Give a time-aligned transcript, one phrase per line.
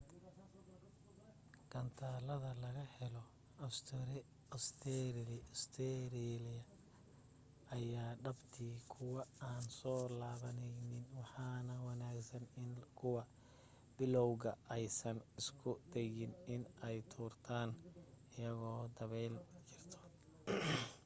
[1.71, 3.21] gantaalada laga helo
[4.55, 6.63] ostereeliya
[7.75, 13.23] aya dhabti kuwo aan soo laabaneynin waxaa wanaagsan in kuwa
[13.97, 17.69] bilaawga aysan isku dayin in ay tuurtan
[18.33, 19.33] ayadoo dabeyl
[19.69, 19.97] jirto